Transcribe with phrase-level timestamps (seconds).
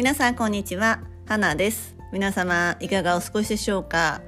[0.00, 1.00] 皆さんこんにちは。
[1.26, 1.94] 花です。
[2.10, 4.22] 皆様いかがお過ごしでしょうか、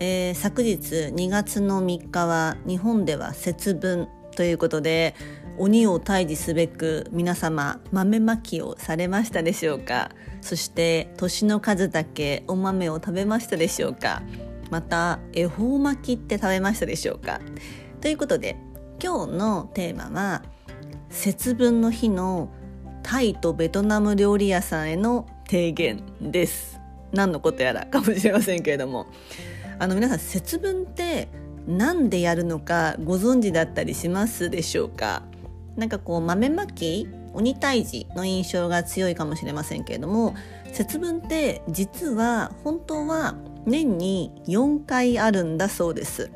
[0.00, 5.14] えー、昨日2月の3日は日本では節分ということで
[5.58, 10.10] 鬼を退治すべく皆様豆まきをされましたでしょうか。
[10.40, 14.22] そして年の数だけお豆を食べましたでしょうか。
[14.72, 17.40] また恵方巻きって食べましたでしょうか。
[18.00, 18.56] ということで
[19.00, 20.42] 今日のテーマは
[21.10, 22.52] 節分の日の
[23.02, 26.80] タイとベトナム料理屋さんへの提言です。
[27.12, 29.06] 何のことやらかもしれませんけれども。
[29.78, 31.28] あの皆さん節分って
[31.66, 35.22] 何でやるのかご存知だったりしますでしょうか？
[35.76, 40.34] なんかこう豆まき鬼退治の印象が強いかもしれませんけれども。
[40.72, 43.34] 節分って実は本当は
[43.66, 46.30] 年に4回あるんだそうです。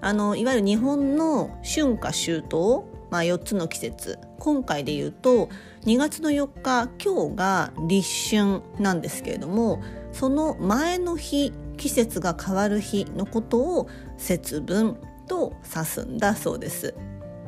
[0.00, 5.48] あのいわゆる日本の春夏秋冬、まあ、4つの季節今回で言うと
[5.84, 16.94] 2月の4日今日が立春なんですけれどもその前の日季節が変わる日のことを節分と指すんだそうです。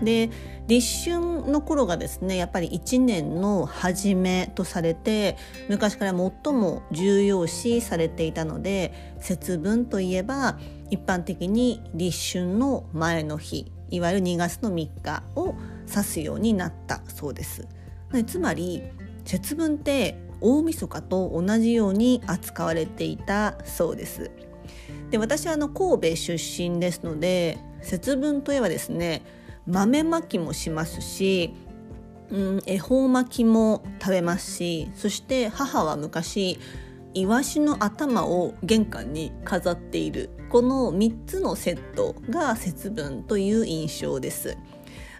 [0.02, 0.30] で
[0.66, 5.36] 立春の頃がですねやっぱり1年の初めとされて
[5.68, 10.58] 昔から最も重要視されていたので節分といえば
[10.90, 15.54] 一般的に立春の前の日いわゆる2月の3日を
[15.86, 17.68] 指すようになったそうです。
[18.26, 18.82] つまり
[19.24, 24.30] 節分って大晦日と同じように扱われていたそうです。
[25.10, 29.22] で私はあの神戸出身ですので節分といえばですね
[29.66, 31.54] 豆まきもしますし、
[32.30, 36.58] うん、恵方巻きも食べますしそして母は昔
[37.14, 44.56] イワシの頭を玄関に飾っているこの3つのセットが節分という印象です。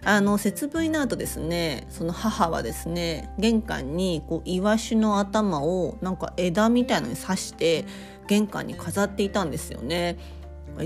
[0.05, 7.85] あの節分になるとですねその母はですね玄関にこうイワシの頭をなんか枝みたいのに刺して
[8.27, 10.17] 玄関に飾っていたんですよね。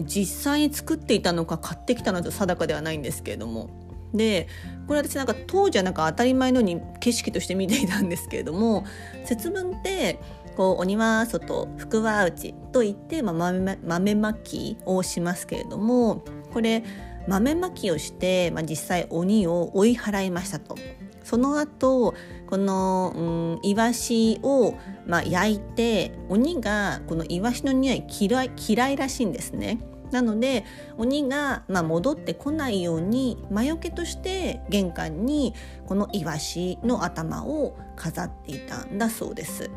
[0.04, 3.70] 実際に作っていたのか買ってきたのと定かではないんですけれども
[4.14, 4.48] で
[4.88, 8.86] これ私なんか当時はなんか当たり前のように景色として見ていたんですけれども
[9.26, 10.20] 節分って
[10.56, 16.84] こう鬼は外福は内といって、まあ、豆豆まきをしますけれどもこれ
[17.28, 20.76] 豆まきをして、まあ、実際鬼を追い払いましたと。
[21.24, 22.16] その後
[22.50, 24.76] この、うん、イワシを、
[25.06, 29.78] まあ、焼いて鬼がこのイワシの匂い嫌い嫌いらしいんですね。
[30.12, 30.64] なので
[30.98, 35.54] 鬼が、まあ、戻ってこないように魔除けとして玄関に
[35.86, 39.70] このイワシの頭を飾っていたんだそうです。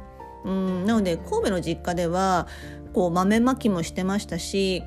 [0.44, 2.46] うんなので神戸の実家では
[2.94, 4.82] こう豆まきもしてましたし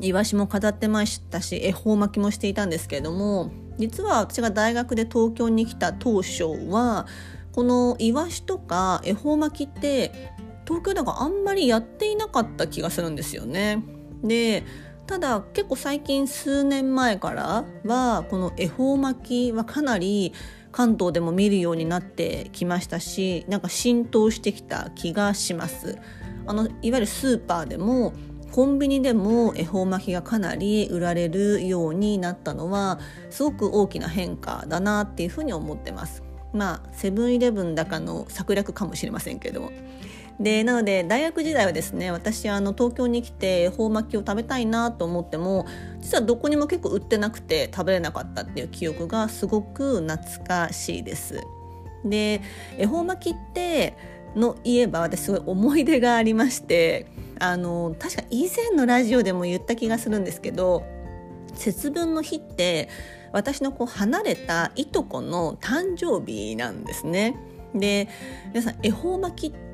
[0.00, 7.06] イワシも飾ってましたし恵方巻きもしていたんですけれども実は私が大学で東京に来た当初は
[7.52, 10.32] このイワシとか恵方巻きって
[10.66, 13.82] 東京ではあんまりやっていなかった気がするんですよね。
[14.22, 14.64] で
[15.06, 20.32] ただ結構最近数年前からはこの恵方巻きはかなり
[20.70, 25.98] 関東でも見るようになってきましたしなんか浸透してきた気がします。
[26.46, 28.14] あのいわゆるスーパーでも
[28.52, 32.98] コンビニでも恵方巻きがかなり売られるようになったのは
[33.30, 36.22] すごく大きな変化だなっていうふうに思ってます。
[36.52, 39.70] まあセブンイレブンだかの策略かもしれませんけれども。
[40.42, 45.66] でなので大学時代はですね私あの東京に来て恵方巻きを食べたいなと思っても
[46.00, 51.40] 実はどこにも結構売ってなくて食べれなかったっていう記憶がすごく懐かしいです。
[52.04, 52.42] で
[52.76, 53.96] 恵方巻きって
[54.34, 57.06] の言えば私すごい思い出がありまして
[57.38, 60.82] あの確か以前のラジオでも言った気がするんですけど
[61.54, 62.88] 節分の日って
[63.32, 67.36] 私のこう離れたいとこの誕生日なんですね。
[67.74, 68.08] で
[68.48, 69.71] 皆さん恵方巻きって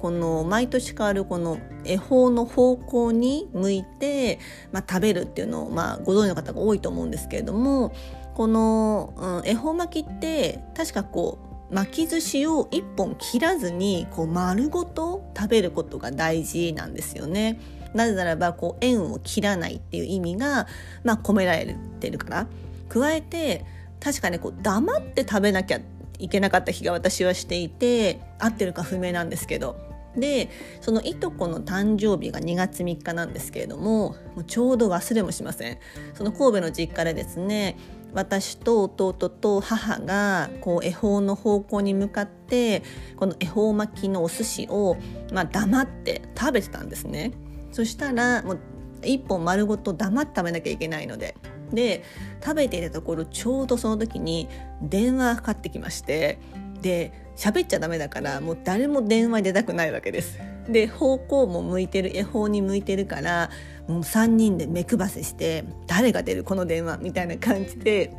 [0.00, 4.38] この毎年変わるこの恵方の方向に向いて、
[4.72, 7.94] まあ、食べるっていうのを、まあ、ご存知の方が多いと思うんですけれども
[8.34, 11.38] この、うん、恵方巻きって確かこ
[11.70, 17.60] う巻き寿司を1本切らずにこう丸ごと食べることが大事なんですよね。
[17.94, 20.66] なぜならばこう円を切らないっていう意味が、
[21.04, 22.46] まあ、込められてるから
[22.88, 23.64] 加えて
[23.98, 25.80] 確かねこう黙って食べなきゃ
[26.18, 29.76] いけなかった日が私はしていて合ってるか不明なんですけど。
[30.16, 30.48] で
[30.80, 35.78] そのいとこの誕生日が2月3日なんですけれどももうちょうど忘れもしません。
[36.14, 37.76] その神戸の実家でですね
[38.14, 42.82] 私と弟と母がこう恵方の方向に向かって
[43.16, 44.96] この恵方巻きのお寿司を、
[45.32, 47.32] まあ、黙って食べてたんですね。
[47.70, 48.58] そしたらもう
[49.04, 51.36] 一本丸ごと黙って食べなきゃいけないので
[51.72, 52.02] で
[52.42, 54.48] 食べていたところちょうどその時に
[54.82, 56.38] 電話がかかってきまして
[56.80, 60.38] で喋っちゃダメだからもう誰も電話出たくないわけです。
[60.68, 63.50] で方向も向いてる恵方に向いてるから
[63.86, 68.12] もう3人で目配せして誰が出るこの電話みたいな感じで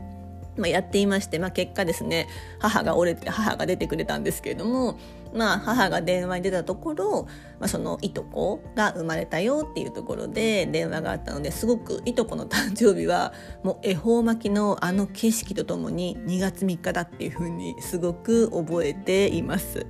[0.58, 2.28] まあ、やっていまして、まあ、結果ですね
[2.60, 5.00] 母が折れて母が出てくれたんですけれども、
[5.34, 7.28] まあ、母が電話に出たところ、
[7.60, 19.86] まあ、そのいとこが生まれたよっていうところで電話があったのですごくいとこの誕生日はもう恵方巻きのあの景色とともに2月3日だっていうふうにすごく覚えています。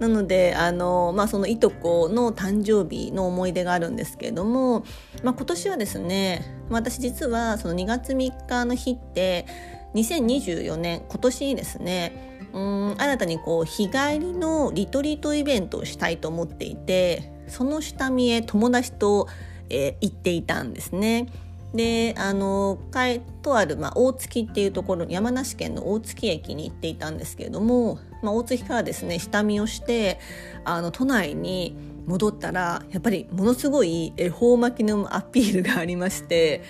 [0.00, 4.80] なのであの、まあ、そのいとこの誕生日の思い出があるんですけれども、
[5.22, 9.46] まあ、今年はですね私実はその2月3日の日って
[9.94, 19.28] 2024年今年にですねうん新たにこう日帰りのリトリートイベントをしたいと思っていてその下見へ友達と、
[19.68, 21.26] えー、行っていたんですね。
[21.74, 22.78] であの
[23.42, 30.18] とある、まあ、大月っていうところ山梨県の大月駅に行っていたんですけれども、まあ、大月からですね下見をして
[30.64, 31.76] あの都内に
[32.06, 36.62] 戻ったらやっぱりものすごい恵方巻きのアピールがありまして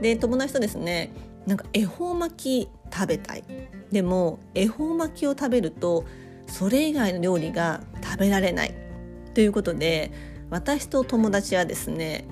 [0.00, 1.12] で友達とですね
[1.46, 3.44] なんか恵方巻き食べたい。
[3.90, 6.04] でも恵方巻きを食べると
[6.46, 8.74] それ以外の料理が食べられない。
[9.34, 10.12] ということで
[10.50, 12.26] 私と友達はですね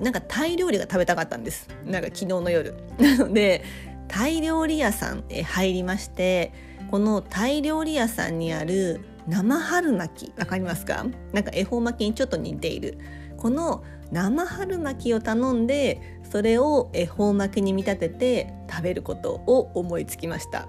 [0.00, 1.68] なんかタイ料理が食べたかったんです。
[1.84, 2.74] なんか昨日の夜。
[2.98, 3.62] な ので
[4.08, 6.52] タイ料理屋さんへ入りまして
[6.90, 11.06] このタイ料理屋さんにある生春巻きわかりますか？
[11.32, 12.98] なんか恵方巻きにちょっと似ている。
[13.36, 20.66] この生春巻きを頼んでそれを恵方巻きに見立てて食べることを思いつきました。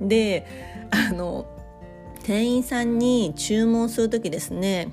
[0.00, 0.46] で
[0.90, 1.46] あの
[2.22, 4.88] 店員さんに注文する時ですね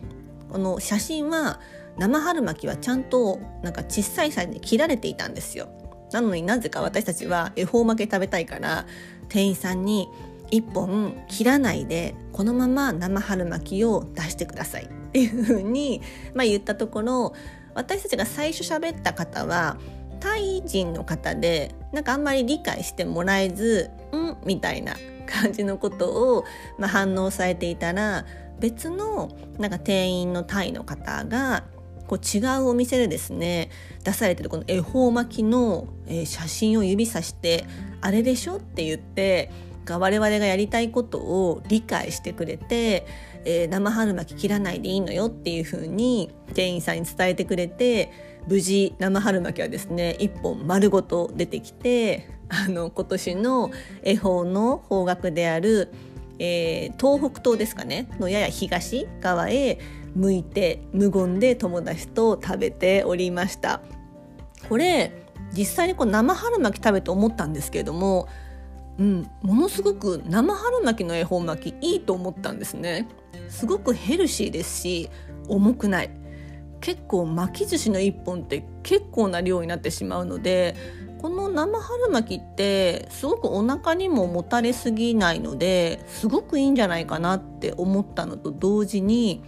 [0.51, 1.59] この写真は
[2.01, 5.69] 生春巻きはちゃんとなんか小さいサイズに切られていたんですよ
[6.11, 8.87] なのになぜか私たちは恵方巻き食べたいから
[9.29, 10.09] 店員さんに
[10.49, 16.01] 1本切らないでこのまま生春巻きを出してくださいっていうふうに、
[16.33, 17.33] まあ、言ったところ
[17.75, 19.77] 私たちが最初喋った方は
[20.19, 24.95] タイ人の方でなんかあんまり理解してもらえず「ん?」みたいな
[25.27, 26.45] 感じのことを、
[26.79, 28.25] まあ、反応されていたら
[28.59, 31.63] 別のなんか店員のタイの方が
[32.11, 33.69] こう違うお店でですね
[34.03, 37.63] 出されてるこの恵方巻きの、えー、写真を指さして
[38.01, 39.49] 「あれでしょ?」って言って
[39.89, 43.05] 我々がやりたいことを理解してくれて、
[43.45, 48.11] えー、生春巻き切らないでいいのよっていう風に店員さんに伝えてくれて
[48.45, 53.71] 無事生春巻きはですね1本丸ごと出てきてあの今年の
[54.03, 55.93] 恵方の方角である、
[56.39, 59.79] えー、東北東ですかねのやや東側へ
[60.15, 63.81] 向いて無言で友達と食べておりました。
[64.69, 65.11] これ
[65.53, 68.27] 実際にこう生春巻き食べて思ったんですけれども
[68.99, 73.07] うん、ものすごく生春巻きの恵方巻きいいと思ったんですね。
[73.49, 75.09] すごくヘルシーですし
[75.47, 76.11] 重くない。
[76.81, 80.75] 結構巻き寿司の1本って結構な量になってしまうので
[81.21, 89.43] この生春巻きってすごくお腹にももたれすぎないのですごくいいんじゃないかなって思ったのと同時に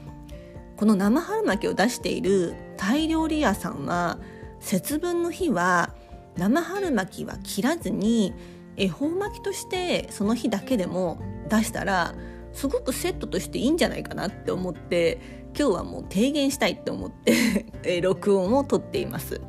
[0.78, 4.20] この生春巻きを出しているタイ料理屋さんは
[4.60, 5.94] 節分の日は
[6.38, 8.34] 生春巻きは切らずに
[8.76, 12.16] 恵方巻きとしてその日だけでも出したら
[12.54, 15.20] すごくセットとしていいんじゃないかなって思って
[15.58, 19.42] 今日はもう提言したいって思って 録音をとっています。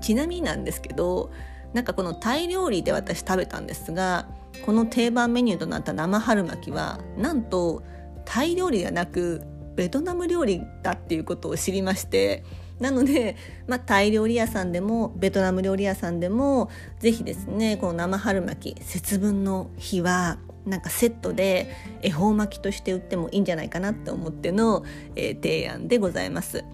[0.00, 1.30] ちなみになんですけど
[1.72, 4.28] なんかこのタイ料理で私食べたんですが
[4.64, 7.82] この定番メニューとなった生春巻きはなんと
[8.24, 9.42] タイ料理ではなく
[9.76, 12.44] ベトナム料理だっていうことを知りまして
[12.80, 21.70] なので、まあ、タイ料理屋さんでもベトナム料理屋さんでも是非ですねこの生春巻き節分の日はなんかセットで
[22.02, 26.64] 恵方巻きとして売ってもいいんじゃないかなって思っての、えー、提案でございます。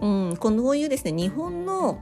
[0.00, 2.00] うん、このういうですね日本の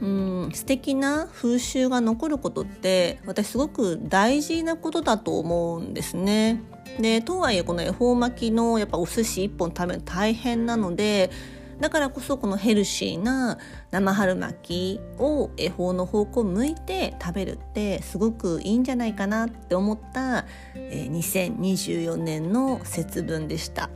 [0.00, 6.60] うん素敵な風習が残ることって私すごく大事なことだと思うんですね。
[7.00, 11.30] でとはいえこの恵方巻きのやっぱお寿司1本食べるの大変なので
[11.80, 13.58] だからこそこのヘルシーな
[13.90, 20.44] 生春巻きを恵方の方向を向いて食べるってすごくいいんじゃないかなって思った、
[20.76, 23.90] え、2024年の節分でした。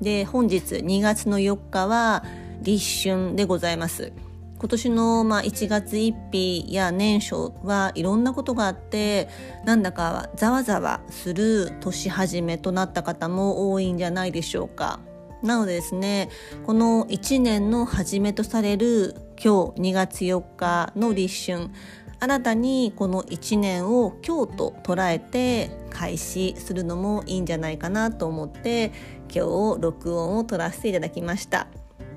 [0.00, 2.22] で本日2月の4日は
[2.60, 4.12] 立春でございます。
[4.58, 9.28] 今年のまあ1月1日や年初はいろんなことがあって
[9.64, 15.00] なんだかざわざわする年始めとなった方も多いんじゃないでしょうか。
[15.42, 16.30] なのでですね
[16.64, 21.70] この1年の初めとされる今日2月4日の立春
[22.18, 28.92] 新たにこの1年を今日と捉えて開始するのもいいんじゃないかなと思って
[29.32, 31.68] 今日録音を取らせていただきました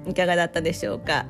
[0.07, 1.25] いかがだったでしょうか？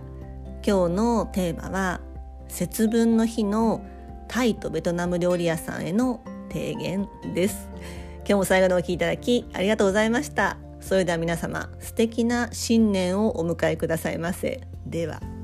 [0.65, 2.01] 今日のテーマは
[2.47, 3.81] 節分の日の
[4.27, 7.69] タイとベトナム料理屋さんへの提言です。
[8.19, 10.57] 今日も最後のお聞きいただきありがとうございました。
[10.81, 14.61] それでは皆様素敵な新年をお迎えくださいませ。
[14.85, 15.38] では。